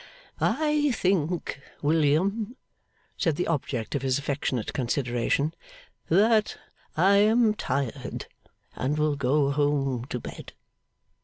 'I 0.39 0.93
think, 0.95 1.61
William,' 1.83 2.55
said 3.17 3.35
the 3.35 3.45
object 3.45 3.93
of 3.93 4.01
his 4.01 4.17
affectionate 4.17 4.73
consideration, 4.73 5.53
'that 6.09 6.57
I 6.97 7.17
am 7.17 7.53
tired, 7.53 8.25
and 8.75 8.97
will 8.97 9.15
go 9.15 9.51
home 9.51 10.05
to 10.05 10.19
bed. 10.19 10.53